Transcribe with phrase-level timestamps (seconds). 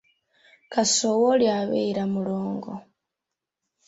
[0.71, 2.73] Kasowole abeera mulongo.